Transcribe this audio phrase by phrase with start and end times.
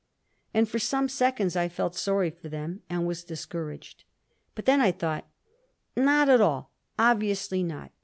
[0.51, 4.03] And for some seconds I felt sorry for them, and was discouraged.
[4.55, 5.27] But then I thought:
[5.95, 7.91] "Not at all —obviously not!